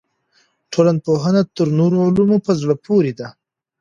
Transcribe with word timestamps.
ټولنپوهنه 0.71 1.41
تر 1.57 1.67
نورو 1.79 1.97
علومو 2.07 2.37
په 2.45 2.51
زړه 2.59 2.75
پورې 2.85 3.13
ده. 3.19 3.27